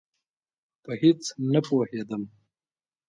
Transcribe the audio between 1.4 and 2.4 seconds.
نه پوهېدم.